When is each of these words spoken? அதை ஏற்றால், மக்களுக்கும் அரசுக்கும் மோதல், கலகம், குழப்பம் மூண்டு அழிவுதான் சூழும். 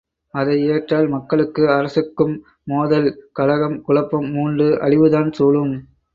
அதை 0.33 0.55
ஏற்றால், 0.67 1.07
மக்களுக்கும் 1.07 1.67
அரசுக்கும் 1.67 2.33
மோதல், 2.63 3.07
கலகம், 3.31 3.81
குழப்பம் 3.81 4.27
மூண்டு 4.31 4.81
அழிவுதான் 4.81 5.31
சூழும். 5.31 5.73